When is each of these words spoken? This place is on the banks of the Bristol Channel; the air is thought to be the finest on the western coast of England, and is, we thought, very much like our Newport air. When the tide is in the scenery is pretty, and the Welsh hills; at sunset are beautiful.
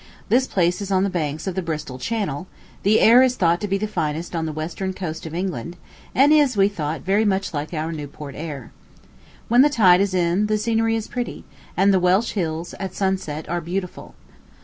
This 0.29 0.47
place 0.47 0.81
is 0.81 0.89
on 0.91 1.03
the 1.03 1.11
banks 1.11 1.45
of 1.45 1.53
the 1.53 1.61
Bristol 1.61 1.99
Channel; 1.99 2.47
the 2.81 2.99
air 2.99 3.21
is 3.21 3.35
thought 3.35 3.61
to 3.61 3.67
be 3.67 3.77
the 3.77 3.85
finest 3.85 4.35
on 4.35 4.47
the 4.47 4.51
western 4.51 4.93
coast 4.93 5.27
of 5.27 5.35
England, 5.35 5.77
and 6.15 6.33
is, 6.33 6.57
we 6.57 6.67
thought, 6.69 7.01
very 7.01 7.23
much 7.23 7.53
like 7.53 7.71
our 7.71 7.91
Newport 7.91 8.33
air. 8.35 8.71
When 9.47 9.61
the 9.61 9.69
tide 9.69 10.01
is 10.01 10.15
in 10.15 10.47
the 10.47 10.57
scenery 10.57 10.95
is 10.95 11.07
pretty, 11.07 11.45
and 11.77 11.93
the 11.93 11.99
Welsh 11.99 12.31
hills; 12.31 12.73
at 12.79 12.95
sunset 12.95 13.47
are 13.47 13.61
beautiful. 13.61 14.15